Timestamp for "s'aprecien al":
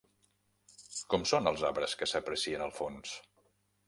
2.13-2.73